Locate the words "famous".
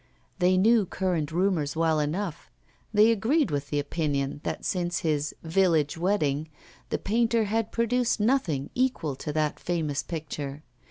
9.59-10.01